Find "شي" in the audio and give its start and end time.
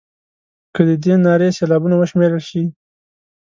2.49-2.63